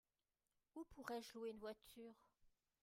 [0.73, 2.15] Où pourrais-je louer une voiture?